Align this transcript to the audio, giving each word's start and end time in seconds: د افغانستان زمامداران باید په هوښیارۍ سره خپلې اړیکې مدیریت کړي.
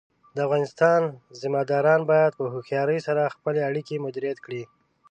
د 0.35 0.37
افغانستان 0.47 1.01
زمامداران 1.41 2.01
باید 2.11 2.31
په 2.39 2.43
هوښیارۍ 2.53 2.99
سره 3.07 3.31
خپلې 3.35 3.59
اړیکې 3.69 4.03
مدیریت 4.05 4.37
کړي. 4.45 4.63